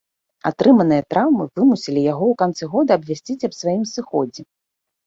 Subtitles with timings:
[0.49, 4.41] Атрыманыя траўмы вымусілі яго ў канцы года абвясціць аб сваім сыходзе.